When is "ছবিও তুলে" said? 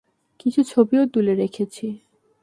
0.63-1.33